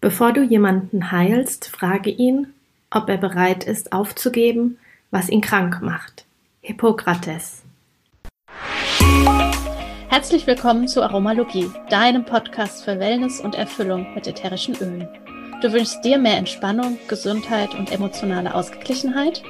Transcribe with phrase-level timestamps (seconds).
[0.00, 2.54] Bevor du jemanden heilst, frage ihn,
[2.88, 4.78] ob er bereit ist aufzugeben,
[5.10, 6.24] was ihn krank macht.
[6.60, 7.62] Hippokrates.
[10.08, 15.08] Herzlich willkommen zu Aromalogie, deinem Podcast für Wellness und Erfüllung mit ätherischen Ölen.
[15.62, 19.42] Du wünschst dir mehr Entspannung, Gesundheit und emotionale Ausgeglichenheit?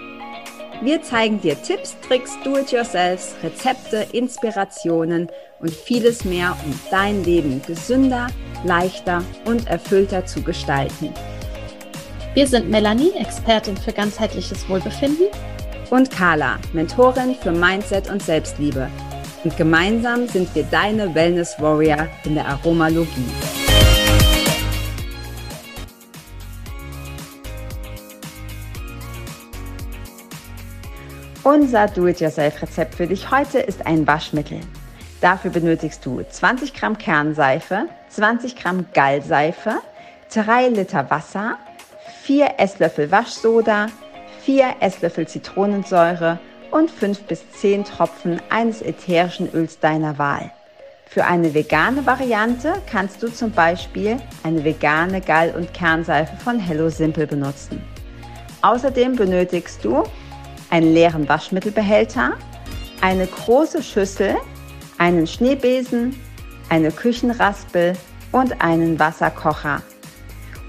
[0.81, 5.29] Wir zeigen dir Tipps, Tricks, Do-it-yourselfs, Rezepte, Inspirationen
[5.61, 8.29] und vieles mehr, um dein Leben gesünder,
[8.65, 11.13] leichter und erfüllter zu gestalten.
[12.35, 15.27] Wir sind Melanie, Expertin für ganzheitliches Wohlbefinden.
[15.91, 18.89] Und Carla, Mentorin für Mindset und Selbstliebe.
[19.43, 23.09] Und gemeinsam sind wir deine Wellness Warrior in der Aromalogie.
[31.45, 34.61] Unser Do-it-yourself-Rezept für dich heute ist ein Waschmittel.
[35.21, 39.81] Dafür benötigst du 20 Gramm Kernseife, 20 Gramm Gallseife,
[40.33, 41.59] 3 Liter Wasser,
[42.23, 43.87] 4 Esslöffel Waschsoda,
[44.43, 46.39] 4 Esslöffel Zitronensäure
[46.71, 50.53] und 5 bis 10 Tropfen eines ätherischen Öls deiner Wahl.
[51.07, 56.91] Für eine vegane Variante kannst du zum Beispiel eine vegane Gall- und Kernseife von Hello
[56.91, 57.83] Simple benutzen.
[58.63, 60.05] Außerdem benötigst du
[60.71, 62.35] einen leeren Waschmittelbehälter,
[63.01, 64.37] eine große Schüssel,
[64.99, 66.21] einen Schneebesen,
[66.69, 67.95] eine Küchenraspel
[68.33, 69.83] und einen Wasserkocher.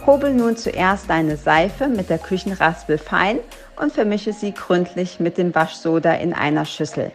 [0.05, 3.39] Hobel nun zuerst deine Seife mit der Küchenraspel fein
[3.75, 7.11] und vermische sie gründlich mit dem Waschsoda in einer Schüssel.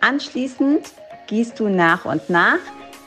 [0.00, 0.92] Anschließend
[1.28, 2.58] gießt du nach und nach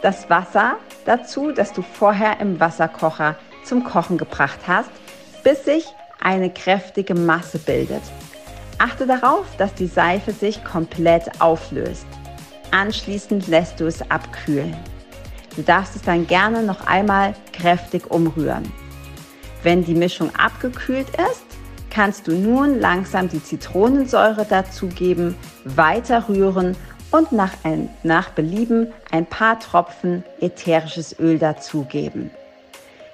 [0.02, 4.92] das Wasser dazu, das du vorher im Wasserkocher zum Kochen gebracht hast,
[5.44, 5.86] bis sich
[6.22, 8.02] eine kräftige Masse bildet.
[8.80, 12.06] Achte darauf, dass die Seife sich komplett auflöst.
[12.74, 14.76] Anschließend lässt du es abkühlen.
[15.56, 18.64] Du darfst es dann gerne noch einmal kräftig umrühren.
[19.62, 21.44] Wenn die Mischung abgekühlt ist,
[21.92, 25.36] kannst du nun langsam die Zitronensäure dazugeben,
[25.66, 26.76] weiter rühren
[27.12, 32.32] und nach, ein, nach Belieben ein paar Tropfen ätherisches Öl dazugeben.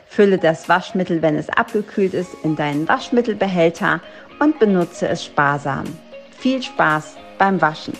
[0.08, 4.00] Fülle das Waschmittel, wenn es abgekühlt ist, in deinen Waschmittelbehälter
[4.40, 5.84] und benutze es sparsam.
[6.38, 7.94] Viel Spaß beim Waschen!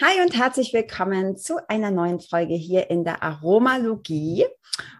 [0.00, 4.46] Hi und herzlich willkommen zu einer neuen Folge hier in der Aromalogie.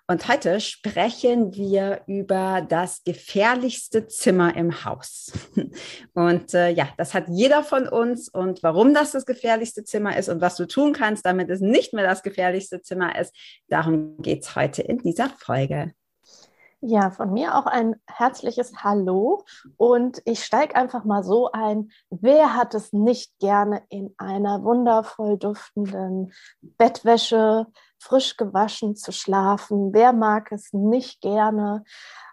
[0.09, 5.31] Und heute sprechen wir über das gefährlichste Zimmer im Haus.
[6.15, 8.29] Und äh, ja, das hat jeder von uns.
[8.29, 11.93] Und warum das das gefährlichste Zimmer ist und was du tun kannst, damit es nicht
[11.93, 13.33] mehr das gefährlichste Zimmer ist,
[13.69, 15.93] darum geht es heute in dieser Folge.
[16.81, 19.45] Ja, von mir auch ein herzliches Hallo
[19.77, 21.91] und ich steige einfach mal so ein.
[22.09, 27.67] Wer hat es nicht gerne in einer wundervoll duftenden Bettwäsche,
[27.99, 29.93] frisch gewaschen zu schlafen?
[29.93, 31.83] Wer mag es nicht gerne,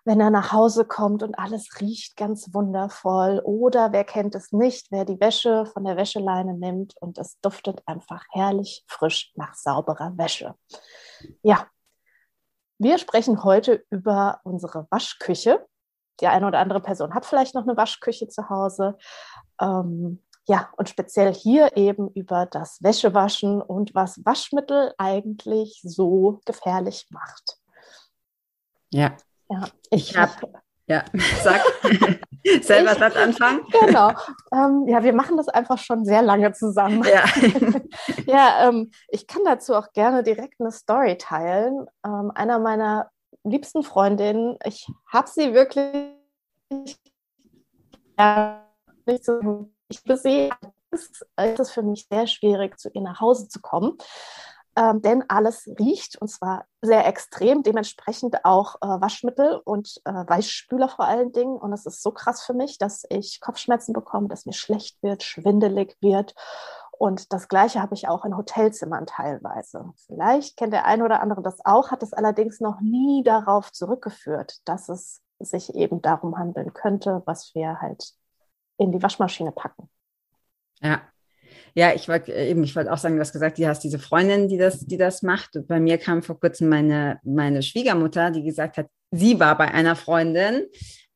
[0.04, 3.42] wenn er nach Hause kommt und alles riecht ganz wundervoll?
[3.44, 7.82] Oder wer kennt es nicht, wer die Wäsche von der Wäscheleine nimmt und es duftet
[7.88, 10.54] einfach herrlich frisch nach sauberer Wäsche?
[11.42, 11.66] Ja,
[12.78, 15.66] wir sprechen heute über unsere Waschküche.
[16.22, 18.98] Die eine oder andere Person hat vielleicht noch eine Waschküche zu Hause.
[19.60, 27.08] Ähm, ja, und speziell hier eben über das Wäschewaschen und was Waschmittel eigentlich so gefährlich
[27.10, 27.58] macht.
[28.92, 29.18] Ja.
[29.50, 30.54] Ja, ich, ich habe
[30.88, 31.04] ja,
[31.44, 31.62] sag.
[32.62, 33.62] Selber ich, Satz anfangen?
[33.72, 34.12] Genau.
[34.52, 37.04] Ähm, ja, wir machen das einfach schon sehr lange zusammen.
[37.04, 37.24] Ja,
[38.28, 41.88] ja ähm, ich kann dazu auch gerne direkt eine Story teilen.
[42.06, 43.10] Ähm, einer meiner
[43.44, 46.14] liebsten Freundinnen, ich habe sie wirklich
[49.06, 50.50] nicht so ich sehe,
[50.92, 53.98] ist es für mich sehr schwierig, zu ihr nach Hause zu kommen
[54.76, 60.90] ähm, denn alles riecht und zwar sehr extrem, dementsprechend auch äh, Waschmittel und äh, Weichspüler
[60.90, 61.56] vor allen Dingen.
[61.58, 65.24] Und es ist so krass für mich, dass ich Kopfschmerzen bekomme, dass mir schlecht wird,
[65.24, 66.36] schwindelig wird.
[66.92, 69.94] Und das Gleiche habe ich auch in Hotelzimmern teilweise.
[70.06, 74.60] Vielleicht kennt der eine oder andere das auch, hat es allerdings noch nie darauf zurückgeführt,
[74.66, 78.14] dass es sich eben darum handeln könnte, was wir halt
[78.78, 79.90] in die Waschmaschine packen.
[80.82, 81.02] Ja,
[81.76, 84.00] ja, ich wollte äh, eben, ich wollte auch sagen, du hast gesagt, du hast diese
[84.00, 85.60] Freundin, die das, die das macht.
[85.68, 89.98] Bei mir kam vor kurzem meine, meine Schwiegermutter, die gesagt hat, sie war bei einer
[89.98, 90.64] Freundin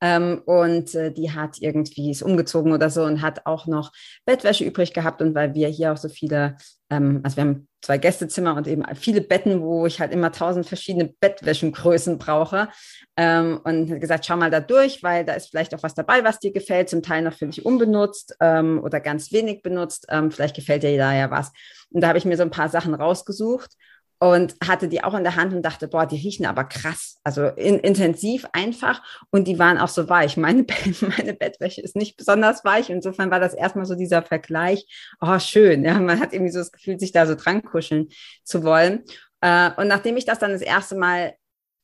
[0.01, 3.93] ähm, und äh, die hat irgendwie ist umgezogen oder so und hat auch noch
[4.25, 5.21] Bettwäsche übrig gehabt.
[5.21, 6.57] Und weil wir hier auch so viele,
[6.89, 10.67] ähm, also wir haben zwei Gästezimmer und eben viele Betten, wo ich halt immer tausend
[10.67, 12.69] verschiedene Bettwäschengrößen brauche.
[13.15, 16.39] Ähm, und gesagt, schau mal da durch, weil da ist vielleicht auch was dabei, was
[16.39, 20.07] dir gefällt, zum Teil noch völlig unbenutzt ähm, oder ganz wenig benutzt.
[20.09, 21.51] Ähm, vielleicht gefällt dir da ja was.
[21.91, 23.71] Und da habe ich mir so ein paar Sachen rausgesucht.
[24.19, 27.45] Und hatte die auch in der Hand und dachte, boah, die riechen aber krass, also
[27.45, 29.01] in, intensiv einfach
[29.31, 30.35] und die waren auch so weich.
[30.35, 30.65] Meine,
[31.17, 32.89] meine Bettwäsche ist nicht besonders weich.
[32.89, 34.85] Insofern war das erstmal so dieser Vergleich,
[35.21, 38.09] oh schön, ja, man hat irgendwie so das Gefühl, sich da so dran kuscheln
[38.43, 39.03] zu wollen.
[39.41, 41.35] Äh, und nachdem ich das dann das erste Mal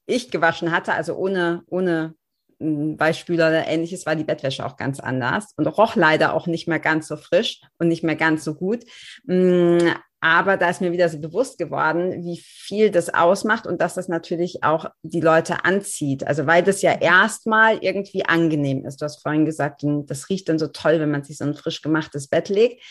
[0.06, 2.16] ich gewaschen hatte, also ohne, ohne
[2.60, 6.80] Beispieler oder ähnliches, war die Bettwäsche auch ganz anders und roch leider auch nicht mehr
[6.80, 8.84] ganz so frisch und nicht mehr ganz so gut.
[10.22, 14.08] Aber da ist mir wieder so bewusst geworden, wie viel das ausmacht und dass das
[14.08, 16.26] natürlich auch die Leute anzieht.
[16.26, 19.02] Also weil das ja erstmal irgendwie angenehm ist.
[19.02, 21.82] Du hast vorhin gesagt, das riecht dann so toll, wenn man sich so ein frisch
[21.82, 22.82] gemachtes Bett legt.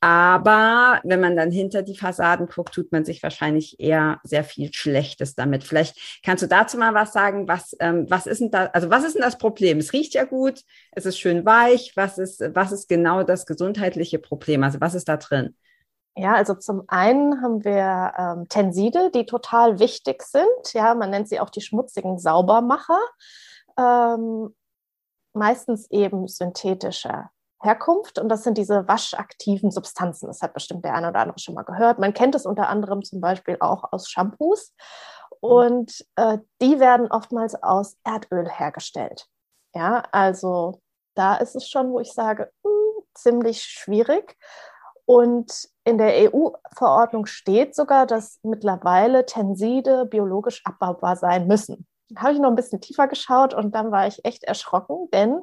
[0.00, 4.70] Aber wenn man dann hinter die Fassaden guckt, tut man sich wahrscheinlich eher sehr viel
[4.70, 5.64] Schlechtes damit.
[5.64, 7.48] Vielleicht kannst du dazu mal was sagen.
[7.48, 9.78] Was, ähm, was ist denn da, also was ist denn das Problem?
[9.78, 10.60] Es riecht ja gut,
[10.92, 11.92] es ist schön weich.
[11.96, 14.62] Was ist, was ist genau das gesundheitliche Problem?
[14.62, 15.56] Also was ist da drin?
[16.16, 20.72] Ja, also zum einen haben wir ähm, Tenside, die total wichtig sind.
[20.72, 23.00] Ja, man nennt sie auch die schmutzigen Saubermacher.
[23.76, 24.54] Ähm,
[25.32, 27.30] meistens eben synthetische
[27.60, 30.28] Herkunft und das sind diese waschaktiven Substanzen.
[30.28, 31.98] Das hat bestimmt der eine oder andere schon mal gehört.
[31.98, 34.72] Man kennt es unter anderem zum Beispiel auch aus Shampoos
[35.40, 39.26] und äh, die werden oftmals aus Erdöl hergestellt.
[39.74, 40.80] Ja, also
[41.14, 44.36] da ist es schon, wo ich sage, mh, hm, ziemlich schwierig.
[45.06, 51.86] Und in der EU-Verordnung steht sogar, dass mittlerweile Tenside biologisch abbaubar sein müssen.
[52.08, 55.42] Da habe ich noch ein bisschen tiefer geschaut und dann war ich echt erschrocken, denn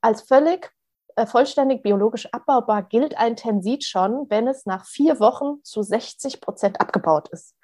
[0.00, 0.70] als völlig
[1.16, 6.40] äh, vollständig biologisch abbaubar gilt ein Tensid schon, wenn es nach vier Wochen zu 60
[6.40, 7.54] Prozent abgebaut ist.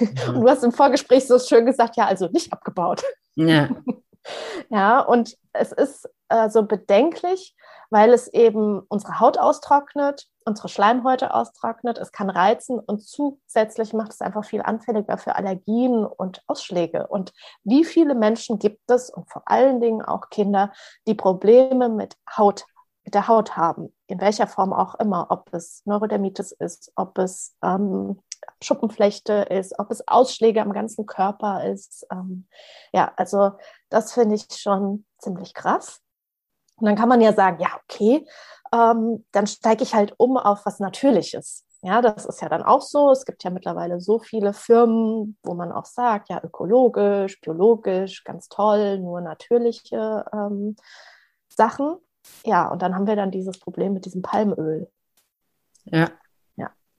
[0.00, 0.08] Mhm.
[0.34, 3.02] Und du hast im Vorgespräch so schön gesagt, ja, also nicht abgebaut.
[3.36, 3.68] Ja.
[4.70, 7.54] ja, und es ist äh, so bedenklich,
[7.90, 14.12] weil es eben unsere Haut austrocknet, unsere Schleimhäute austrocknet, es kann reizen und zusätzlich macht
[14.12, 17.06] es einfach viel anfälliger für Allergien und Ausschläge.
[17.08, 17.32] Und
[17.64, 20.72] wie viele Menschen gibt es und vor allen Dingen auch Kinder,
[21.06, 22.64] die Probleme mit Haut,
[23.04, 27.56] mit der Haut haben, in welcher Form auch immer, ob es Neurodermitis ist, ob es
[27.62, 28.20] ähm,
[28.62, 32.06] Schuppenflechte ist, ob es Ausschläge am ganzen Körper ist.
[32.10, 32.46] Ähm,
[32.92, 33.52] ja, also
[33.88, 36.00] das finde ich schon ziemlich krass.
[36.76, 38.26] Und dann kann man ja sagen, ja, okay,
[38.72, 41.64] ähm, dann steige ich halt um auf was Natürliches.
[41.82, 43.10] Ja, das ist ja dann auch so.
[43.10, 48.48] Es gibt ja mittlerweile so viele Firmen, wo man auch sagt, ja, ökologisch, biologisch, ganz
[48.48, 50.76] toll, nur natürliche ähm,
[51.48, 51.96] Sachen.
[52.44, 54.90] Ja, und dann haben wir dann dieses Problem mit diesem Palmöl.
[55.84, 56.10] Ja.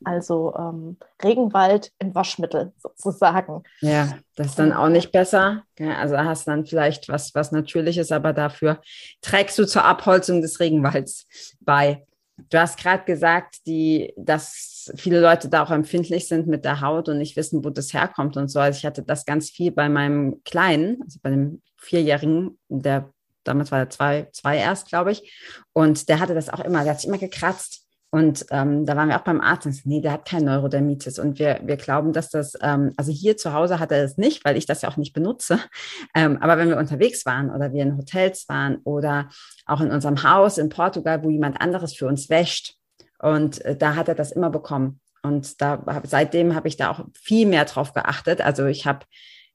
[0.03, 3.63] Also ähm, Regenwald im Waschmittel sozusagen.
[3.81, 5.63] Ja, das ist dann auch nicht besser.
[5.79, 8.81] Also hast dann vielleicht was, was Natürliches, aber dafür
[9.21, 11.27] trägst du zur Abholzung des Regenwalds
[11.59, 12.05] bei.
[12.49, 17.07] Du hast gerade gesagt, die, dass viele Leute da auch empfindlich sind mit der Haut
[17.09, 18.59] und nicht wissen, wo das herkommt und so.
[18.59, 23.11] Also ich hatte das ganz viel bei meinem Kleinen, also bei dem Vierjährigen, der
[23.43, 25.33] damals war er zwei, zwei erst, glaube ich.
[25.73, 27.87] Und der hatte das auch immer, der hat sich immer gekratzt.
[28.13, 31.17] Und ähm, da waren wir auch beim Arzt und nee, der hat kein Neurodermitis.
[31.17, 34.43] Und wir, wir glauben, dass das, ähm, also hier zu Hause hat er das nicht,
[34.43, 35.59] weil ich das ja auch nicht benutze.
[36.13, 39.29] Ähm, aber wenn wir unterwegs waren oder wir in Hotels waren oder
[39.65, 42.75] auch in unserem Haus in Portugal, wo jemand anderes für uns wäscht,
[43.19, 44.99] und äh, da hat er das immer bekommen.
[45.23, 48.41] Und da hab, seitdem habe ich da auch viel mehr drauf geachtet.
[48.41, 49.05] Also ich habe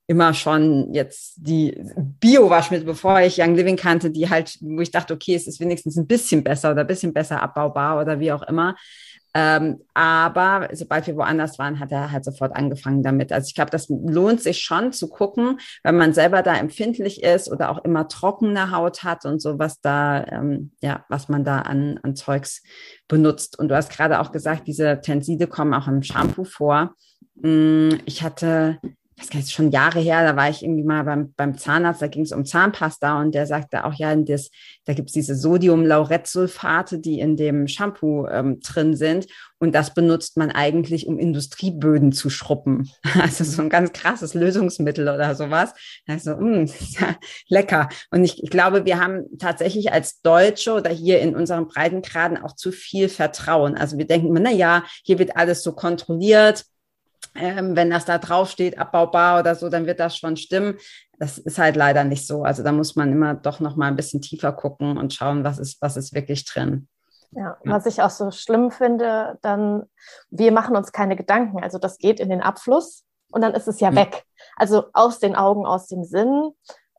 [0.06, 1.82] immer schon jetzt die
[2.20, 5.96] Bio-Waschmittel, bevor ich Young Living kannte, die halt, wo ich dachte, okay, es ist wenigstens
[5.96, 8.76] ein bisschen besser oder ein bisschen besser abbaubar oder wie auch immer.
[9.38, 13.32] Ähm, aber sobald wir woanders waren, hat er halt sofort angefangen damit.
[13.32, 17.52] Also ich glaube, das lohnt sich schon zu gucken, wenn man selber da empfindlich ist
[17.52, 21.58] oder auch immer trockene Haut hat und so, was da, ähm, ja, was man da
[21.58, 22.62] an, an Zeugs
[23.08, 23.58] benutzt.
[23.58, 26.94] Und du hast gerade auch gesagt, diese Tenside kommen auch im Shampoo vor.
[27.34, 28.78] Mm, ich hatte
[29.16, 32.24] das ist schon Jahre her, da war ich irgendwie mal beim, beim Zahnarzt, da ging
[32.24, 34.50] es um Zahnpasta und der sagte auch, ja, das,
[34.84, 39.26] da gibt es diese Sodium-Lauretsulfate, die in dem Shampoo ähm, drin sind
[39.58, 42.90] und das benutzt man eigentlich, um Industrieböden zu schruppen.
[43.26, 45.72] Also so ein ganz krasses Lösungsmittel oder sowas.
[46.06, 46.70] Also, mh, hm,
[47.00, 47.16] ja
[47.48, 47.88] lecker.
[48.10, 52.54] Und ich, ich glaube, wir haben tatsächlich als Deutsche oder hier in unseren Breitengraden auch
[52.54, 53.76] zu viel Vertrauen.
[53.76, 56.66] Also wir denken immer, na ja, hier wird alles so kontrolliert
[57.38, 60.78] ähm, wenn das da draufsteht, abbaubar oder so, dann wird das schon stimmen.
[61.18, 62.44] Das ist halt leider nicht so.
[62.44, 65.58] Also da muss man immer doch noch mal ein bisschen tiefer gucken und schauen, was
[65.58, 66.88] ist, was ist wirklich drin.
[67.32, 69.84] Ja, was ich auch so schlimm finde, dann,
[70.30, 71.62] wir machen uns keine Gedanken.
[71.62, 73.96] Also das geht in den Abfluss und dann ist es ja mhm.
[73.96, 74.24] weg.
[74.56, 76.50] Also aus den Augen, aus dem Sinn.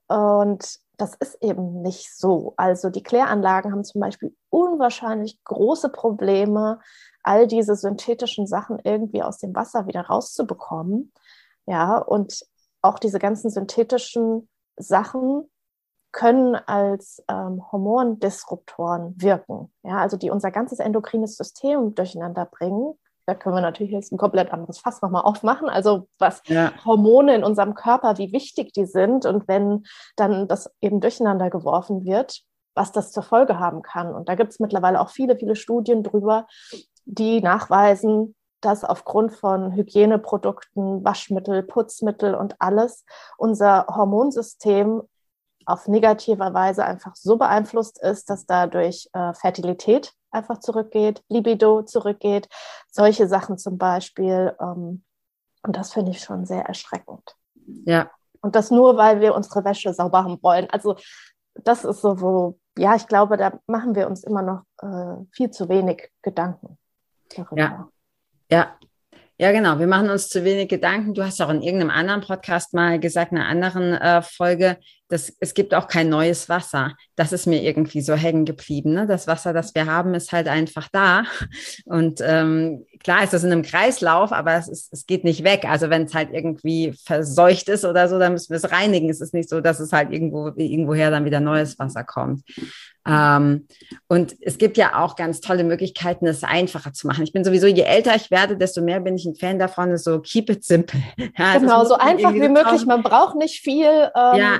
[0.07, 2.53] Und das ist eben nicht so.
[2.57, 6.79] Also die Kläranlagen haben zum Beispiel unwahrscheinlich große Probleme,
[7.23, 11.13] all diese synthetischen Sachen irgendwie aus dem Wasser wieder rauszubekommen.
[11.65, 12.45] Ja, und
[12.81, 15.49] auch diese ganzen synthetischen Sachen
[16.11, 22.97] können als ähm, Hormondisruptoren wirken, ja, also die unser ganzes endokrines System durcheinander bringen.
[23.27, 25.67] Da können wir natürlich jetzt ein komplett anderes Fass nochmal aufmachen.
[25.67, 26.71] Also was ja.
[26.85, 29.83] Hormone in unserem Körper, wie wichtig die sind und wenn
[30.15, 32.41] dann das eben durcheinander geworfen wird,
[32.73, 34.15] was das zur Folge haben kann.
[34.15, 36.47] Und da gibt es mittlerweile auch viele, viele Studien drüber,
[37.03, 43.03] die nachweisen, dass aufgrund von Hygieneprodukten, Waschmittel, Putzmittel und alles
[43.37, 45.01] unser Hormonsystem
[45.65, 52.47] auf negativer Weise einfach so beeinflusst ist, dass dadurch äh, Fertilität einfach zurückgeht, Libido zurückgeht,
[52.89, 54.55] solche Sachen zum Beispiel.
[54.59, 55.03] Ähm,
[55.63, 57.35] und das finde ich schon sehr erschreckend.
[57.85, 58.09] Ja.
[58.41, 60.69] Und das nur, weil wir unsere Wäsche sauber haben wollen.
[60.69, 60.95] Also
[61.55, 65.51] das ist so, wo, ja, ich glaube, da machen wir uns immer noch äh, viel
[65.51, 66.77] zu wenig Gedanken.
[67.35, 67.61] Darüber.
[67.61, 67.89] Ja.
[68.49, 68.77] Ja,
[69.39, 69.77] ja, genau.
[69.77, 71.13] Wir machen uns zu wenig Gedanken.
[71.13, 74.79] Du hast auch in irgendeinem anderen Podcast mal gesagt, in einer anderen äh, Folge,
[75.09, 76.93] dass es gibt auch kein neues Wasser.
[77.15, 78.93] Das ist mir irgendwie so hängen geblieben.
[78.93, 79.07] Ne?
[79.07, 81.23] Das Wasser, das wir haben, ist halt einfach da.
[81.85, 85.65] Und ähm, klar ist das in einem Kreislauf, aber es, ist, es geht nicht weg.
[85.65, 89.09] Also wenn es halt irgendwie verseucht ist oder so, dann müssen wir es reinigen.
[89.09, 92.43] Es ist nicht so, dass es halt irgendwo irgendwoher dann wieder neues Wasser kommt.
[93.07, 93.67] Ähm,
[94.09, 97.23] und es gibt ja auch ganz tolle Möglichkeiten, es einfacher zu machen.
[97.23, 100.19] Ich bin sowieso, je älter ich werde, desto mehr bin ich ein Fan davon, so
[100.19, 100.99] keep it simple.
[101.37, 102.85] Ja, genau, so einfach wie möglich.
[102.85, 103.85] Man braucht nicht viel.
[103.85, 104.59] Ähm, ja.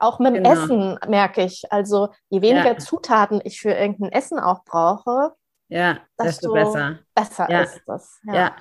[0.00, 0.52] Auch mit dem genau.
[0.52, 1.70] Essen merke ich.
[1.70, 2.78] Also je weniger ja.
[2.78, 5.32] Zutaten ich für irgendein Essen auch brauche,
[5.68, 6.98] ja, desto besser.
[7.14, 7.60] Besser ja.
[7.62, 8.18] ist das.
[8.24, 8.34] Ja.
[8.34, 8.56] ja.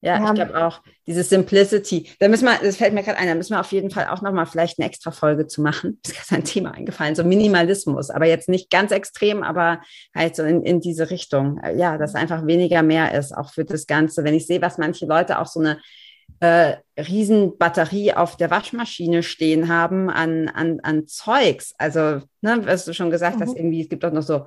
[0.00, 2.08] Ja, ich glaube auch, diese Simplicity.
[2.20, 4.22] Da müssen wir, das fällt mir gerade ein, da müssen wir auf jeden Fall auch
[4.22, 5.98] nochmal vielleicht eine extra Folge zu machen.
[6.04, 9.80] Das ist gerade ein Thema eingefallen, so Minimalismus, aber jetzt nicht ganz extrem, aber
[10.14, 11.60] halt so in, in diese Richtung.
[11.76, 14.22] Ja, dass einfach weniger mehr ist, auch für das Ganze.
[14.22, 15.80] Wenn ich sehe, was manche Leute auch so eine
[16.40, 21.74] äh, Riesenbatterie auf der Waschmaschine stehen haben an, an, an Zeugs.
[21.78, 23.42] Also, ne, was du schon gesagt mhm.
[23.42, 24.46] hast, irgendwie, es gibt auch noch so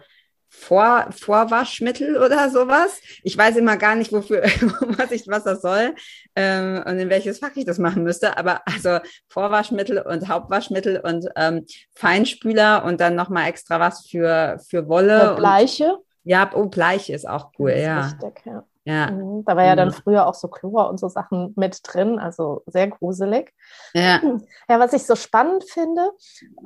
[0.54, 3.00] vor, Vorwaschmittel oder sowas.
[3.24, 4.44] Ich weiß immer gar nicht, wofür,
[4.98, 5.96] was ich, was das soll
[6.36, 8.38] ähm, und in welches Fach ich das machen müsste.
[8.38, 14.90] Aber also Vorwaschmittel und Hauptwaschmittel und ähm, Feinspüler und dann nochmal extra was für, für
[14.90, 15.32] Wolle.
[15.32, 15.94] Und Bleiche.
[15.94, 18.02] Und, ja, oh, Bleiche ist auch cool, ist ja.
[18.02, 18.66] Richtig, ja.
[18.84, 19.12] Ja.
[19.12, 22.64] Mhm, da war ja dann früher auch so Chlor und so Sachen mit drin, also
[22.66, 23.54] sehr gruselig.
[23.94, 24.20] Ja,
[24.70, 26.12] ja was ich so spannend finde,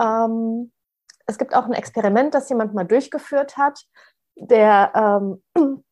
[0.01, 0.71] ähm,
[1.25, 3.81] es gibt auch ein Experiment, das jemand mal durchgeführt hat,
[4.35, 5.43] der ähm,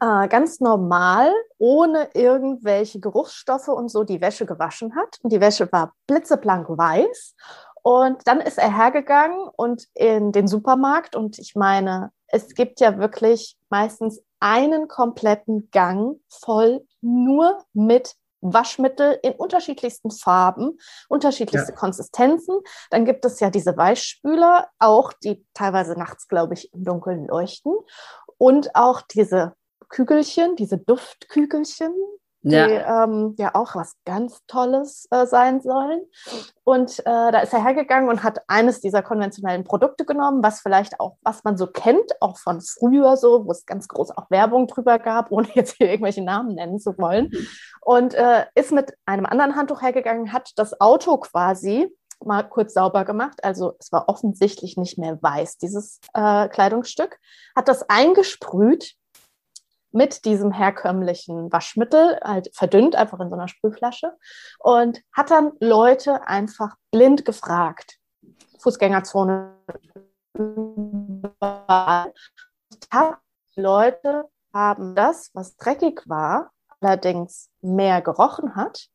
[0.00, 5.18] äh, ganz normal, ohne irgendwelche Geruchsstoffe und so, die Wäsche gewaschen hat.
[5.22, 7.34] Und die Wäsche war blitzeblank weiß.
[7.82, 11.14] Und dann ist er hergegangen und in den Supermarkt.
[11.14, 19.18] Und ich meine, es gibt ja wirklich meistens einen kompletten Gang voll nur mit Waschmittel
[19.22, 20.78] in unterschiedlichsten Farben,
[21.08, 21.78] unterschiedlichste ja.
[21.78, 22.60] Konsistenzen.
[22.90, 27.74] Dann gibt es ja diese Weichspüler, auch die teilweise nachts, glaube ich, im Dunkeln leuchten.
[28.38, 29.54] Und auch diese
[29.88, 31.94] Kügelchen, diese Duftkügelchen,
[32.46, 36.02] die ja, ähm, ja auch was ganz Tolles äh, sein sollen.
[36.62, 41.00] Und äh, da ist er hergegangen und hat eines dieser konventionellen Produkte genommen, was vielleicht
[41.00, 44.68] auch, was man so kennt, auch von früher so, wo es ganz groß auch Werbung
[44.68, 47.32] drüber gab, ohne jetzt hier irgendwelche Namen nennen zu wollen.
[47.80, 51.92] Und äh, ist mit einem anderen Handtuch hergegangen, hat das Auto quasi
[52.24, 53.42] mal kurz sauber gemacht.
[53.42, 57.18] Also es war offensichtlich nicht mehr weiß, dieses äh, Kleidungsstück.
[57.56, 58.94] Hat das eingesprüht
[59.92, 64.16] mit diesem herkömmlichen Waschmittel, halt verdünnt, einfach in so einer Sprühflasche
[64.58, 67.98] und hat dann Leute einfach blind gefragt.
[68.58, 69.56] Fußgängerzone
[70.34, 72.12] überall.
[73.54, 76.50] Leute haben das, was dreckig war,
[76.80, 78.88] allerdings mehr gerochen hat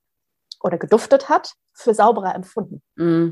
[0.62, 2.81] oder geduftet hat, für sauberer empfunden.
[2.95, 3.29] Mm.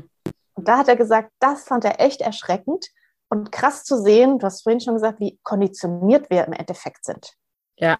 [0.54, 2.88] Und da hat er gesagt, das fand er echt erschreckend
[3.28, 7.34] und krass zu sehen, du hast vorhin schon gesagt, wie konditioniert wir im Endeffekt sind.
[7.80, 7.98] Ja,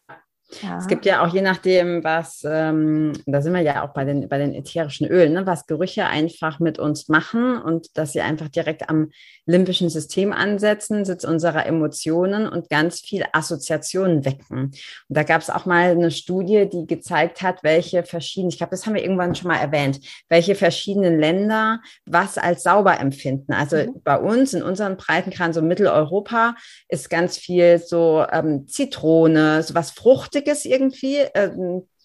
[0.62, 0.78] ja.
[0.78, 4.28] Es gibt ja auch je nachdem, was, ähm, da sind wir ja auch bei den,
[4.28, 8.49] bei den ätherischen Ölen, ne, was Gerüche einfach mit uns machen und dass sie einfach
[8.49, 9.11] direkt am
[9.47, 14.59] limbischen System ansetzen, Sitz unserer Emotionen und ganz viel Assoziationen wecken.
[14.59, 14.75] Und
[15.09, 18.87] da gab es auch mal eine Studie, die gezeigt hat, welche verschiedenen, ich glaube, das
[18.87, 23.52] haben wir irgendwann schon mal erwähnt, welche verschiedenen Länder was als sauber empfinden.
[23.52, 24.00] Also mhm.
[24.02, 26.54] bei uns in unseren Breitengraden, so Mitteleuropa,
[26.88, 31.50] ist ganz viel so ähm, Zitrone, so was Fruchtiges Fruchtiges irgendwie, äh,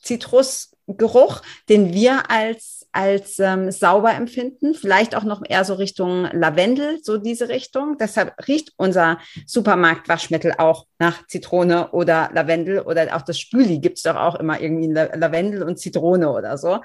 [0.01, 4.75] Zitrus, Geruch, den wir als, als ähm, sauber empfinden.
[4.75, 7.97] Vielleicht auch noch eher so Richtung Lavendel, so diese Richtung.
[7.97, 14.03] Deshalb riecht unser Supermarktwaschmittel auch nach Zitrone oder Lavendel oder auch das Spüli gibt es
[14.03, 16.81] doch auch immer irgendwie Lavendel und Zitrone oder so.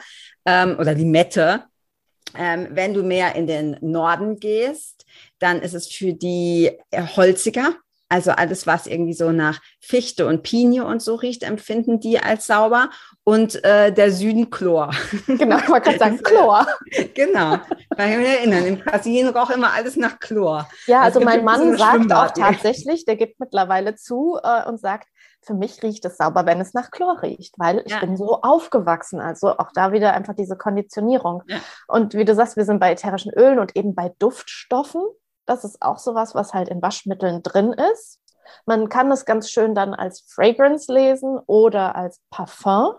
[0.46, 1.64] Ähm, oder Limette.
[2.34, 5.04] Ähm, wenn du mehr in den Norden gehst,
[5.40, 7.74] dann ist es für die holziger,
[8.10, 12.46] also alles, was irgendwie so nach Fichte und Pinie und so riecht, empfinden die als
[12.46, 12.90] sauber.
[13.22, 14.90] Und äh, der Süden Chlor.
[15.26, 16.66] Genau, wollte gerade sagen Chlor.
[17.14, 17.58] genau,
[17.96, 20.68] weil ich mich erinnern, in Brasilien roch immer alles nach Chlor.
[20.86, 25.06] Ja, also, mein Mann sagt auch tatsächlich, der gibt mittlerweile zu äh, und sagt,
[25.42, 28.00] für mich riecht es sauber, wenn es nach Chlor riecht, weil ich ja.
[28.00, 29.20] bin so aufgewachsen.
[29.20, 31.42] Also auch da wieder einfach diese Konditionierung.
[31.46, 31.58] Ja.
[31.88, 35.02] Und wie du sagst, wir sind bei ätherischen Ölen und eben bei Duftstoffen.
[35.50, 38.20] Das ist auch sowas, was halt in Waschmitteln drin ist.
[38.66, 42.92] Man kann es ganz schön dann als Fragrance lesen oder als Parfum.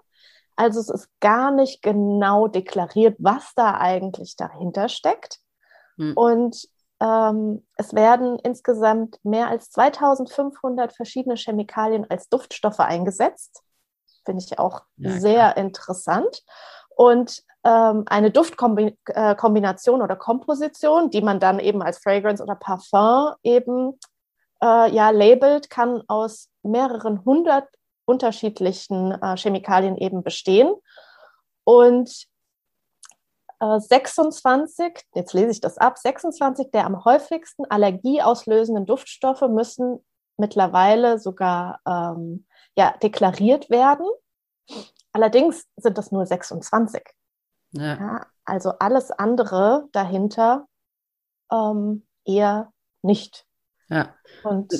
[0.58, 5.39] Also es ist gar nicht genau deklariert, was da eigentlich dahinter steckt.
[5.96, 6.12] Hm.
[6.17, 6.67] Und
[7.00, 13.63] ähm, es werden insgesamt mehr als 2500 verschiedene Chemikalien als Duftstoffe eingesetzt.
[14.25, 16.43] Finde ich auch ja, sehr interessant.
[16.98, 24.00] Und ähm, eine Duftkombination oder Komposition, die man dann eben als Fragrance oder Parfum eben
[24.63, 27.68] äh, ja labelt, kann aus mehreren hundert
[28.06, 30.74] unterschiedlichen äh, Chemikalien eben bestehen.
[31.63, 32.25] Und
[33.60, 40.03] äh, 26, jetzt lese ich das ab, 26 der am häufigsten allergieauslösenden Duftstoffe müssen
[40.38, 44.08] mittlerweile sogar ähm, ja, deklariert werden.
[45.13, 47.03] Allerdings sind das nur 26.
[47.72, 47.96] Ja.
[47.96, 50.68] ja also alles andere dahinter
[51.51, 53.46] ähm, eher nicht.
[53.90, 54.16] Ja.
[54.44, 54.74] Und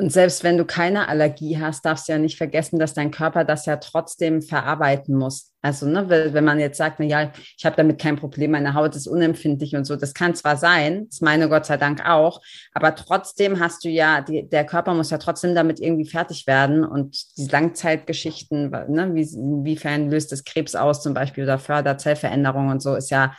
[0.00, 3.42] und selbst wenn du keine Allergie hast, darfst du ja nicht vergessen, dass dein Körper
[3.42, 5.52] das ja trotzdem verarbeiten muss.
[5.60, 8.94] Also, ne, wenn man jetzt sagt, na ja, ich habe damit kein Problem, meine Haut
[8.94, 12.40] ist unempfindlich und so, das kann zwar sein, das meine Gott sei Dank auch,
[12.74, 16.84] aber trotzdem hast du ja, die, der Körper muss ja trotzdem damit irgendwie fertig werden
[16.84, 22.70] und die Langzeitgeschichten, ne, wie, inwiefern löst es Krebs aus zum Beispiel oder fördert Zellveränderungen
[22.70, 23.34] und so, ist ja,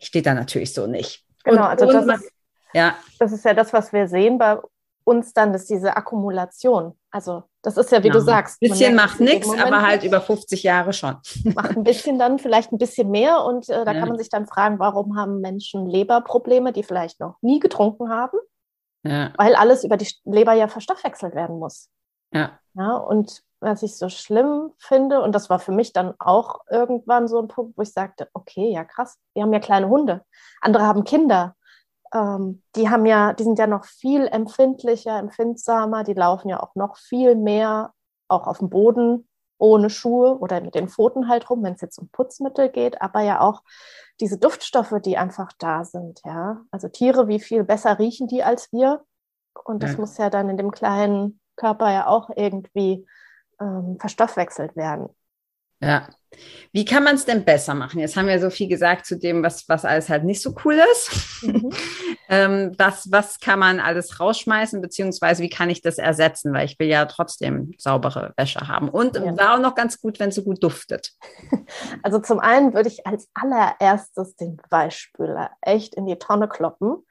[0.00, 1.24] steht da natürlich so nicht.
[1.44, 2.30] Genau, und, also das, ist,
[2.72, 2.96] ja.
[3.18, 4.56] das ist ja das, was wir sehen bei
[5.04, 8.12] uns dann, dass diese Akkumulation, also das ist ja, wie ja.
[8.12, 8.60] du sagst.
[8.60, 11.16] Ein bisschen macht nichts, aber halt über 50 Jahre schon.
[11.54, 14.00] Macht ein bisschen dann, vielleicht ein bisschen mehr und äh, da ja.
[14.00, 18.38] kann man sich dann fragen, warum haben Menschen Leberprobleme, die vielleicht noch nie getrunken haben?
[19.02, 19.32] Ja.
[19.36, 21.90] Weil alles über die Leber ja verstoffwechselt werden muss.
[22.32, 22.58] Ja.
[22.74, 22.96] ja.
[22.96, 27.40] Und was ich so schlimm finde, und das war für mich dann auch irgendwann so
[27.40, 30.22] ein Punkt, wo ich sagte, okay, ja krass, wir haben ja kleine Hunde.
[30.60, 31.54] Andere haben Kinder
[32.14, 36.74] ähm, die haben ja, die sind ja noch viel empfindlicher, empfindsamer, die laufen ja auch
[36.74, 37.92] noch viel mehr
[38.28, 41.98] auch auf dem Boden ohne Schuhe oder mit den Pfoten halt rum, wenn es jetzt
[41.98, 43.62] um Putzmittel geht, aber ja auch
[44.20, 46.62] diese Duftstoffe, die einfach da sind, ja.
[46.70, 49.04] Also Tiere, wie viel besser riechen die als wir?
[49.64, 49.98] Und das ja.
[49.98, 53.06] muss ja dann in dem kleinen Körper ja auch irgendwie
[53.60, 55.08] ähm, verstoffwechselt werden.
[55.86, 56.08] Ja.
[56.72, 58.00] Wie kann man es denn besser machen?
[58.00, 60.76] Jetzt haben wir so viel gesagt zu dem, was, was alles halt nicht so cool
[60.92, 61.44] ist.
[61.44, 61.70] Mhm.
[62.28, 66.52] ähm, was, was kann man alles rausschmeißen, beziehungsweise wie kann ich das ersetzen?
[66.52, 68.88] Weil ich will ja trotzdem saubere Wäsche haben.
[68.88, 69.36] Und ja.
[69.38, 71.12] war auch noch ganz gut, wenn es so gut duftet.
[72.02, 77.06] Also zum einen würde ich als allererstes den Weichspüler echt in die Tonne kloppen.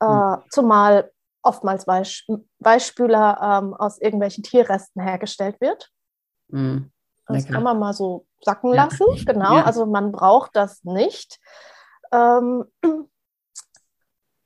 [0.00, 0.42] Äh, mhm.
[0.50, 1.10] Zumal
[1.42, 2.26] oftmals Weich,
[2.58, 5.90] Weichspüler ähm, aus irgendwelchen Tierresten hergestellt wird.
[6.48, 6.90] Mhm.
[7.34, 9.06] Das kann man mal so sacken lassen.
[9.14, 9.32] Ja.
[9.32, 9.64] Genau, ja.
[9.64, 11.38] also man braucht das nicht.
[12.12, 12.64] Ähm,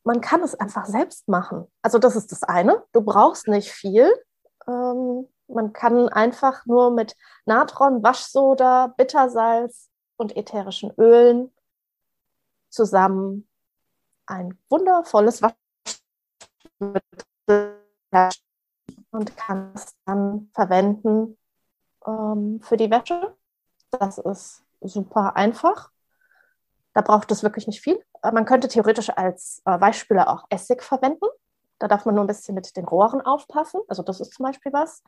[0.04, 1.66] man kann es einfach selbst machen.
[1.82, 2.84] Also das ist das eine.
[2.92, 4.12] Du brauchst nicht viel.
[4.68, 11.52] Ähm, man kann einfach nur mit Natron, Waschsoda, Bittersalz und ätherischen Ölen
[12.68, 13.48] zusammen
[14.26, 15.42] ein wundervolles
[16.80, 17.06] Waschmittel
[19.10, 21.38] und kann es dann verwenden,
[22.06, 23.34] ähm, für die Wäsche.
[23.90, 25.90] Das ist super einfach.
[26.94, 28.02] Da braucht es wirklich nicht viel.
[28.22, 31.26] Äh, man könnte theoretisch als äh, Weichspüler auch Essig verwenden.
[31.78, 33.80] Da darf man nur ein bisschen mit den Rohren aufpassen.
[33.88, 35.02] Also das ist zum Beispiel was.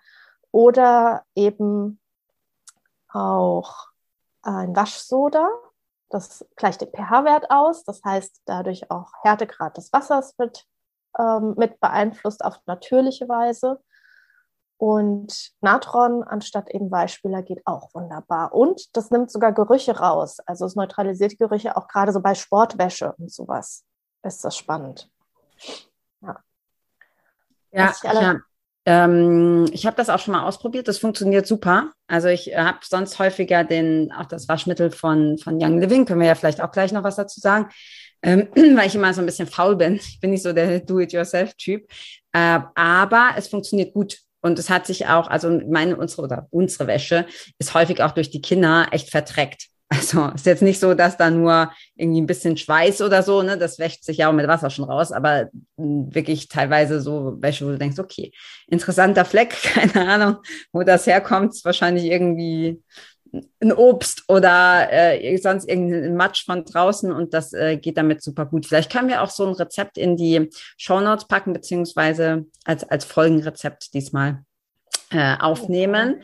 [0.50, 1.98] Oder eben
[3.08, 3.88] auch
[4.42, 5.48] ein Waschsoda.
[6.10, 7.84] Das gleicht den pH-Wert aus.
[7.84, 10.66] Das heißt, dadurch auch Härtegrad des Wassers wird
[11.18, 13.80] ähm, mit beeinflusst auf natürliche Weise.
[14.78, 18.54] Und Natron anstatt eben Weichspüler geht auch wunderbar.
[18.54, 20.38] Und das nimmt sogar Gerüche raus.
[20.46, 23.84] Also es neutralisiert Gerüche auch gerade so bei Sportwäsche und sowas.
[24.22, 25.10] Ist das spannend.
[26.22, 26.36] Ja.
[27.72, 28.36] Ja, ja,
[28.86, 30.86] Ähm, ich habe das auch schon mal ausprobiert.
[30.86, 31.92] Das funktioniert super.
[32.06, 36.06] Also ich habe sonst häufiger den, auch das Waschmittel von, von Young Living.
[36.06, 37.68] Können wir ja vielleicht auch gleich noch was dazu sagen.
[38.22, 39.96] Ähm, weil ich immer so ein bisschen faul bin.
[39.96, 41.90] Ich bin nicht so der Do-it-yourself-Typ.
[42.32, 44.18] Äh, aber es funktioniert gut.
[44.40, 47.26] Und es hat sich auch, also meine, unsere oder unsere Wäsche
[47.58, 49.66] ist häufig auch durch die Kinder echt verdreckt.
[49.90, 53.56] Also ist jetzt nicht so, dass da nur irgendwie ein bisschen Schweiß oder so, ne,
[53.56, 55.48] das wäscht sich ja auch mit Wasser schon raus, aber
[55.78, 58.30] wirklich teilweise so Wäsche, wo du denkst, okay,
[58.66, 60.36] interessanter Fleck, keine Ahnung,
[60.72, 62.82] wo das herkommt, ist wahrscheinlich irgendwie
[63.60, 68.46] ein Obst oder äh, sonst irgendein Matsch von draußen und das äh, geht damit super
[68.46, 68.66] gut.
[68.66, 73.04] Vielleicht können wir auch so ein Rezept in die Show Notes packen, beziehungsweise als, als
[73.04, 74.44] Folgenrezept diesmal
[75.10, 76.22] äh, aufnehmen.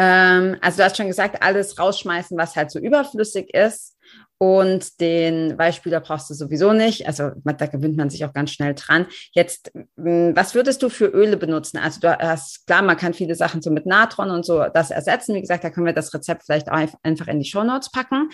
[0.00, 3.98] Ähm, also du hast schon gesagt, alles rausschmeißen, was halt so überflüssig ist.
[4.38, 7.06] Und den Weichspüler brauchst du sowieso nicht.
[7.06, 9.06] Also da gewöhnt man sich auch ganz schnell dran.
[9.32, 11.76] Jetzt, hm, was würdest du für Öle benutzen?
[11.76, 15.34] Also du hast, klar, man kann viele Sachen so mit Natron und so das ersetzen.
[15.34, 18.30] Wie gesagt, da können wir das Rezept vielleicht auch einfach in die Show Notes packen.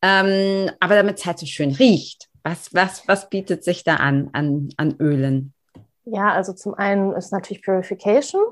[0.00, 2.28] Ähm, aber damit es halt so schön riecht.
[2.44, 5.52] Was, was, was bietet sich da an, an, an Ölen?
[6.04, 8.42] Ja, also zum einen ist natürlich Purification,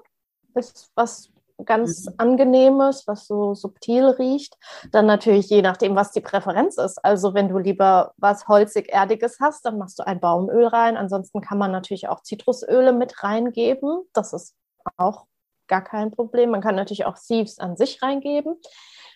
[0.57, 1.31] ist was
[1.65, 2.15] ganz mhm.
[2.19, 4.57] angenehmes, was so subtil riecht.
[4.93, 7.03] Dann natürlich je nachdem, was die Präferenz ist.
[7.05, 10.97] Also wenn du lieber was holzig-erdiges hast, dann machst du ein Baumöl rein.
[10.97, 14.03] Ansonsten kann man natürlich auch Zitrusöle mit reingeben.
[14.13, 14.55] Das ist
[14.97, 15.27] auch
[15.67, 16.51] gar kein Problem.
[16.51, 18.57] Man kann natürlich auch Thieves an sich reingeben.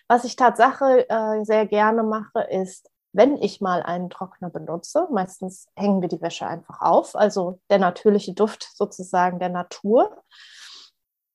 [0.07, 5.67] Was ich Tatsache äh, sehr gerne mache, ist, wenn ich mal einen Trockner benutze, meistens
[5.75, 10.17] hängen wir die Wäsche einfach auf, also der natürliche Duft sozusagen der Natur.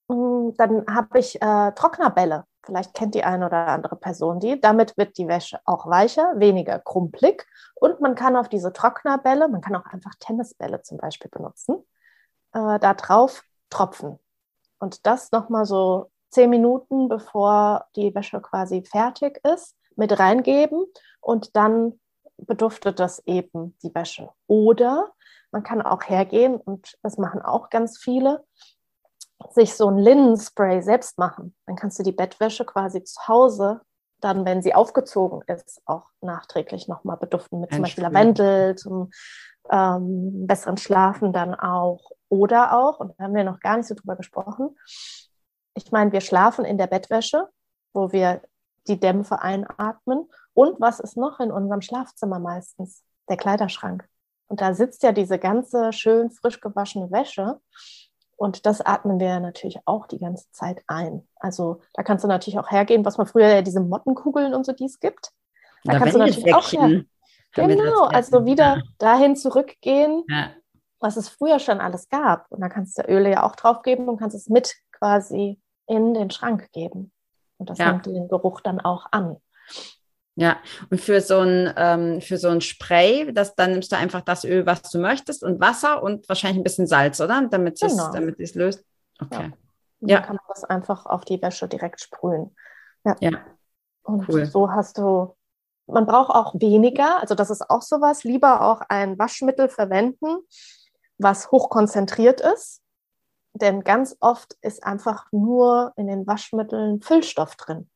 [0.09, 2.45] Mm, dann habe ich äh, Trocknerbälle.
[2.65, 4.61] Vielleicht kennt die eine oder andere Person die.
[4.61, 7.47] Damit wird die Wäsche auch weicher, weniger krumpelig.
[7.75, 11.77] Und man kann auf diese Trocknerbälle, man kann auch einfach Tennisbälle zum Beispiel benutzen,
[12.53, 14.19] äh, da drauf tropfen.
[14.79, 20.85] Und das nochmal so zehn Minuten, bevor die Wäsche quasi fertig ist, mit reingeben.
[21.21, 22.01] Und dann
[22.37, 24.31] beduftet das eben die Wäsche.
[24.47, 25.13] Oder
[25.53, 28.45] man kann auch hergehen, und das machen auch ganz viele,
[29.51, 31.55] sich so ein Linnenspray selbst machen.
[31.67, 33.81] Dann kannst du die Bettwäsche quasi zu Hause
[34.21, 39.11] dann, wenn sie aufgezogen ist, auch nachträglich nochmal beduften mit zum Beispiel Lavendel zum
[39.71, 42.11] ähm, besseren Schlafen dann auch.
[42.29, 44.77] Oder auch, und da haben wir noch gar nicht so drüber gesprochen,
[45.75, 47.49] ich meine, wir schlafen in der Bettwäsche,
[47.93, 48.41] wo wir
[48.89, 50.27] die Dämpfe einatmen.
[50.55, 53.05] Und was ist noch in unserem Schlafzimmer meistens?
[53.29, 54.09] Der Kleiderschrank.
[54.49, 57.61] Und da sitzt ja diese ganze schön frisch gewaschene Wäsche.
[58.37, 61.27] Und das atmen wir natürlich auch die ganze Zeit ein.
[61.37, 64.73] Also da kannst du natürlich auch hergehen, was man früher ja diese Mottenkugeln und so
[64.73, 65.33] dies gibt.
[65.85, 67.05] Da Oder kannst du natürlich auch her.
[67.55, 70.51] Genau, also wieder dahin zurückgehen, ja.
[71.01, 72.51] was es früher schon alles gab.
[72.51, 76.13] Und da kannst du Öle ja auch drauf geben und kannst es mit quasi in
[76.13, 77.13] den Schrank geben.
[77.57, 77.91] Und das ja.
[77.91, 79.39] nimmt den Geruch dann auch an.
[80.39, 80.59] Ja,
[80.91, 84.45] und für so ein, ähm, für so ein Spray, das, dann nimmst du einfach das
[84.45, 87.49] Öl, was du möchtest und Wasser und wahrscheinlich ein bisschen Salz, oder?
[87.51, 88.13] Damit es, genau.
[88.13, 88.85] damit es löst.
[89.19, 89.53] Okay.
[90.01, 90.19] Ja.
[90.19, 92.55] Dann kann man das einfach auf die Wäsche direkt sprühen.
[93.05, 93.17] Ja.
[93.21, 93.31] ja.
[94.03, 94.45] Und cool.
[94.45, 95.35] so hast du,
[95.87, 100.37] man braucht auch weniger, also das ist auch sowas, lieber auch ein Waschmittel verwenden,
[101.17, 102.83] was hochkonzentriert ist.
[103.55, 107.89] Denn ganz oft ist einfach nur in den Waschmitteln Füllstoff drin.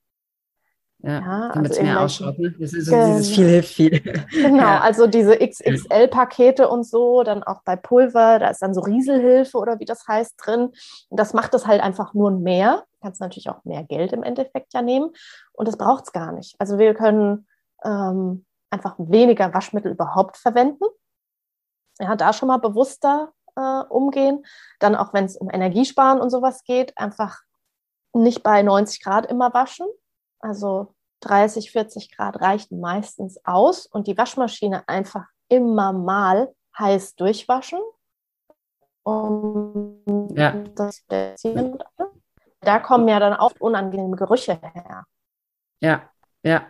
[1.02, 2.38] Ja, ja damit also mehr ausschaut.
[2.38, 2.54] Ne?
[2.58, 3.06] Das ist so genau.
[3.06, 4.00] dieses viel hilft viel.
[4.30, 4.80] Genau, ja.
[4.80, 9.78] also diese XXL-Pakete und so, dann auch bei Pulver, da ist dann so Rieselhilfe oder
[9.78, 10.72] wie das heißt drin.
[11.08, 12.84] Und das macht es halt einfach nur mehr.
[12.92, 15.10] Du kannst natürlich auch mehr Geld im Endeffekt ja nehmen.
[15.52, 16.54] Und das braucht es gar nicht.
[16.58, 17.46] Also wir können
[17.84, 20.84] ähm, einfach weniger Waschmittel überhaupt verwenden.
[21.98, 24.44] Ja, da schon mal bewusster äh, umgehen.
[24.78, 27.40] Dann auch wenn es um Energiesparen und sowas geht, einfach
[28.12, 29.86] nicht bei 90 Grad immer waschen,
[30.40, 37.80] also 30, 40 Grad reichen meistens aus und die Waschmaschine einfach immer mal heiß durchwaschen.
[39.02, 40.52] Um ja.
[40.74, 41.04] das
[42.60, 45.04] da kommen ja dann auch unangenehme Gerüche her.
[45.80, 46.10] Ja,
[46.42, 46.66] ja.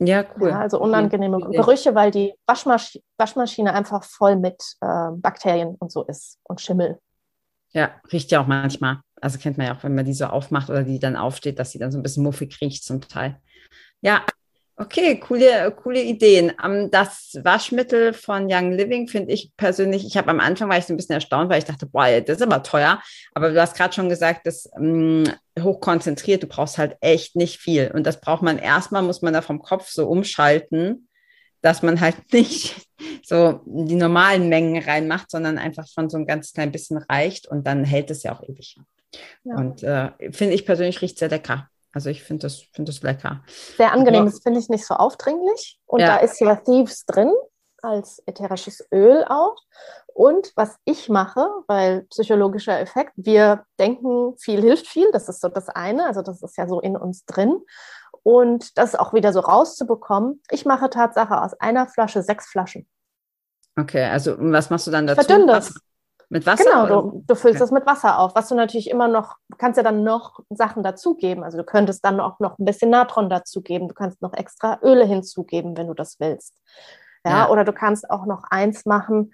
[0.00, 0.50] Ja, cool.
[0.50, 1.56] Ja, also unangenehme okay.
[1.56, 7.00] Gerüche, weil die Waschmasch Waschmaschine einfach voll mit äh, Bakterien und so ist und Schimmel.
[7.70, 9.00] Ja, riecht ja auch manchmal.
[9.20, 11.70] Also kennt man ja auch, wenn man die so aufmacht oder die dann aufsteht, dass
[11.70, 13.40] sie dann so ein bisschen muffig riecht zum Teil.
[14.00, 14.24] Ja,
[14.78, 16.52] okay, coole, coole Ideen.
[16.64, 20.86] Ähm, das Waschmittel von Young Living finde ich persönlich, ich habe am Anfang war ich
[20.86, 23.02] so ein bisschen erstaunt, weil ich dachte, boah, das ist aber teuer.
[23.34, 25.24] Aber du hast gerade schon gesagt, das ähm,
[25.60, 27.90] hochkonzentriert, du brauchst halt echt nicht viel.
[27.92, 31.08] Und das braucht man erstmal, muss man da vom Kopf so umschalten,
[31.60, 32.76] dass man halt nicht
[33.22, 37.66] so die normalen Mengen reinmacht, sondern einfach von so ein ganz klein bisschen reicht und
[37.66, 38.78] dann hält es ja auch ewig.
[39.44, 39.56] Ja.
[39.56, 41.68] Und äh, finde ich persönlich riecht sehr lecker.
[41.92, 43.42] Also ich finde das, find das lecker.
[43.76, 45.80] Sehr angenehm, das finde ich nicht so aufdringlich.
[45.86, 46.06] Und ja.
[46.08, 47.32] da ist ja Thieves drin,
[47.82, 49.56] als ätherisches Öl auch.
[50.06, 55.48] Und was ich mache, weil psychologischer Effekt, wir denken, viel hilft viel, das ist so
[55.48, 57.60] das eine, also das ist ja so in uns drin.
[58.22, 62.86] Und das auch wieder so rauszubekommen, ich mache Tatsache aus einer Flasche sechs Flaschen.
[63.78, 65.22] Okay, also was machst du dann dazu?
[65.22, 65.74] Verdünn das.
[66.30, 66.64] Mit Wasser?
[66.64, 67.58] Genau, du, du füllst okay.
[67.58, 71.42] das mit Wasser auf, was du natürlich immer noch, kannst ja dann noch Sachen dazugeben.
[71.42, 75.06] Also du könntest dann auch noch ein bisschen Natron dazugeben, du kannst noch extra Öle
[75.06, 76.54] hinzugeben, wenn du das willst.
[77.24, 77.48] Ja, ja.
[77.48, 79.32] oder du kannst auch noch eins machen,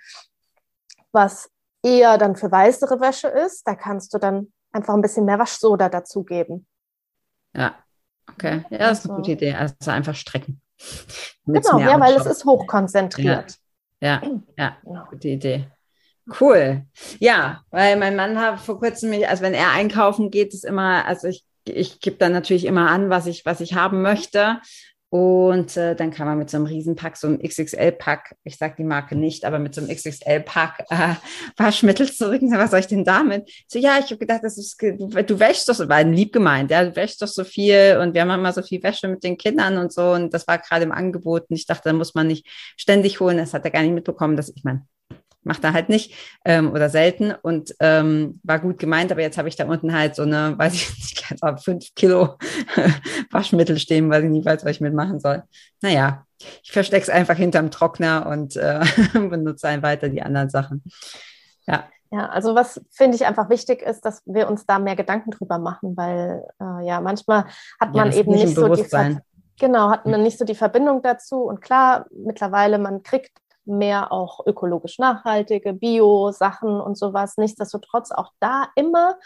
[1.11, 1.50] was
[1.83, 3.66] eher dann für weißere Wäsche ist.
[3.66, 6.66] Da kannst du dann einfach ein bisschen mehr Waschsoda dazugeben.
[7.54, 7.74] Ja,
[8.33, 8.64] okay.
[8.70, 9.54] Ja, das ist eine also, gute Idee.
[9.54, 10.61] Also einfach strecken.
[11.46, 13.59] Genau, ja, weil es ist hochkonzentriert.
[14.00, 15.07] Ja, ja, ja, ja.
[15.11, 15.68] gute Idee.
[16.40, 16.82] Cool.
[17.18, 21.04] Ja, weil mein Mann hat vor kurzem mich, also wenn er einkaufen geht, ist immer,
[21.06, 24.60] also ich, ich gebe dann natürlich immer an, was ich, was ich haben möchte.
[25.14, 28.84] Und äh, dann kann man mit so einem Riesenpack, so einem XXL-Pack, ich sage die
[28.84, 31.14] Marke nicht, aber mit so einem XXL-Pack äh,
[31.56, 32.40] Waschmittel zurück.
[32.50, 33.48] Was soll ich denn damit?
[33.68, 36.72] So, ja, ich habe gedacht, das ist, du, du wäschst doch so, war lieb gemeint,
[36.72, 39.38] ja, du wäschst doch so viel und wir haben immer so viel Wäsche mit den
[39.38, 40.10] Kindern und so.
[40.10, 41.48] Und das war gerade im Angebot.
[41.48, 43.37] Und ich dachte, da muss man nicht ständig holen.
[43.37, 44.84] Das hat er gar nicht mitbekommen, dass ich meine,
[45.44, 49.48] macht er halt nicht ähm, oder selten und ähm, war gut gemeint, aber jetzt habe
[49.48, 52.38] ich da unten halt so eine, weiß ich nicht, also fünf Kilo
[53.30, 55.42] Waschmittel stehen, weil ich nicht weiß, was ich mitmachen soll.
[55.80, 56.24] Naja,
[56.62, 58.80] ich verstecke es einfach hinterm Trockner und äh,
[59.12, 60.83] benutze ein weiter die anderen Sachen.
[61.66, 61.85] Ja.
[62.11, 65.59] Ja, also was finde ich einfach wichtig ist, dass wir uns da mehr Gedanken drüber
[65.59, 67.46] machen, weil äh, ja manchmal
[67.80, 69.20] hat man ja, eben nicht, nicht so die Ver
[69.59, 73.33] genau hat man nicht so die Verbindung dazu und klar mittlerweile man kriegt
[73.66, 77.37] mehr auch ökologisch nachhaltige Bio-Sachen und sowas.
[77.37, 79.16] Nichtsdestotrotz auch da immer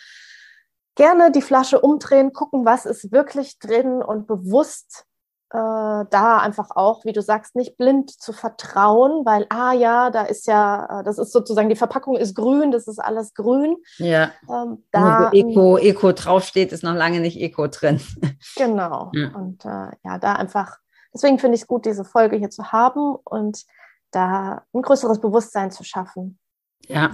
[0.95, 5.07] gerne die Flasche umdrehen, gucken, was ist wirklich drin und bewusst
[5.51, 10.25] äh, da einfach auch, wie du sagst, nicht blind zu vertrauen, weil, ah ja, da
[10.25, 13.77] ist ja, äh, das ist sozusagen, die Verpackung ist grün, das ist alles grün.
[13.97, 14.33] Ja.
[14.51, 18.01] Ähm, da, wo Eco, Eco draufsteht, ist noch lange nicht Eco drin.
[18.57, 19.11] Genau.
[19.15, 19.29] Ja.
[19.35, 20.79] Und äh, ja, da einfach,
[21.15, 23.65] deswegen finde ich es gut, diese Folge hier zu haben und
[24.11, 26.39] da ein größeres Bewusstsein zu schaffen.
[26.87, 27.11] Ja.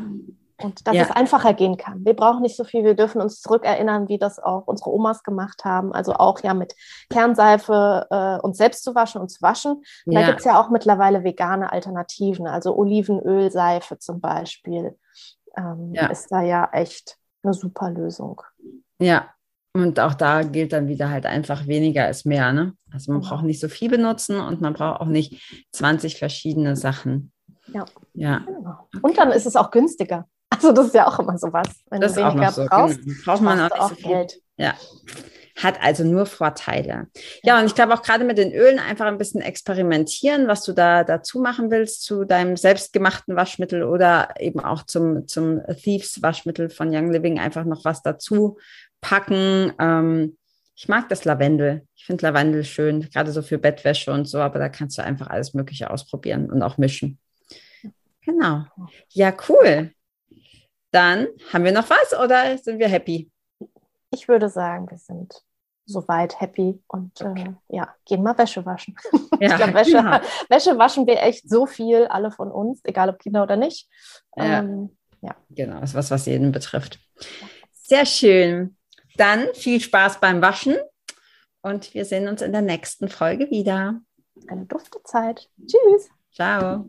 [0.62, 1.02] Und dass ja.
[1.02, 2.04] es einfacher gehen kann.
[2.04, 5.64] Wir brauchen nicht so viel, wir dürfen uns zurückerinnern, wie das auch unsere Omas gemacht
[5.64, 5.92] haben.
[5.92, 6.74] Also auch ja mit
[7.10, 9.82] Kernseife äh, uns selbst zu waschen und zu waschen.
[10.06, 10.20] Ja.
[10.20, 14.96] Da gibt es ja auch mittlerweile vegane Alternativen, also Olivenölseife zum Beispiel.
[15.56, 16.06] Ähm, ja.
[16.06, 18.40] Ist da ja echt eine super Lösung.
[19.00, 19.33] Ja,
[19.76, 22.52] und auch da gilt dann wieder halt einfach weniger ist mehr.
[22.52, 22.74] Ne?
[22.92, 27.32] Also man braucht nicht so viel benutzen und man braucht auch nicht 20 verschiedene Sachen.
[27.72, 27.84] Ja.
[28.12, 28.38] ja.
[28.38, 28.88] Genau.
[28.94, 28.98] Okay.
[29.02, 30.28] Und dann ist es auch günstiger.
[30.50, 31.68] Also das ist ja auch immer so was.
[31.90, 33.16] Wenn das du weniger so, brauchst, genau.
[33.24, 34.40] braucht man auch, auch so Geld.
[34.56, 34.74] Ja.
[35.56, 37.06] Hat also nur Vorteile.
[37.42, 40.72] Ja, und ich glaube auch gerade mit den Ölen einfach ein bisschen experimentieren, was du
[40.72, 46.70] da dazu machen willst zu deinem selbstgemachten Waschmittel oder eben auch zum, zum Thieves Waschmittel
[46.70, 48.58] von Young Living einfach noch was dazu
[49.04, 49.72] packen.
[49.78, 50.36] Ähm,
[50.74, 51.86] ich mag das Lavendel.
[51.94, 55.28] Ich finde Lavendel schön, gerade so für Bettwäsche und so, aber da kannst du einfach
[55.28, 57.18] alles Mögliche ausprobieren und auch mischen.
[58.22, 58.64] Genau.
[59.10, 59.92] Ja, cool.
[60.90, 63.30] Dann haben wir noch was oder sind wir happy?
[64.10, 65.34] Ich würde sagen, wir sind
[65.84, 67.54] soweit happy und äh, okay.
[67.68, 68.96] äh, ja, gehen mal Wäsche waschen.
[69.40, 70.18] Ja, ich glaube, Wäsche, genau.
[70.48, 73.88] Wäsche waschen wir echt so viel, alle von uns, egal ob Kinder oder nicht.
[74.36, 75.30] Ähm, ja.
[75.30, 75.36] ja.
[75.50, 77.00] Genau, das ist was, was jeden betrifft.
[77.72, 78.76] Sehr schön.
[79.16, 80.76] Dann viel Spaß beim Waschen
[81.62, 84.00] und wir sehen uns in der nächsten Folge wieder.
[84.48, 85.48] Eine dufte Zeit.
[85.60, 86.10] Tschüss.
[86.32, 86.88] Ciao.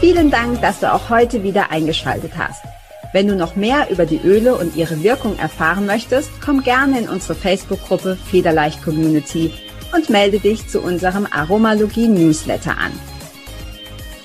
[0.00, 2.64] Vielen Dank, dass du auch heute wieder eingeschaltet hast.
[3.12, 7.08] Wenn du noch mehr über die Öle und ihre Wirkung erfahren möchtest, komm gerne in
[7.08, 9.52] unsere Facebook-Gruppe Federleicht Community
[9.94, 13.09] und melde dich zu unserem Aromalogie Newsletter an.